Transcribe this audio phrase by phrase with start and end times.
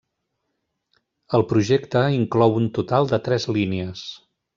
[1.37, 4.03] El projecte inclou un total de tres línies.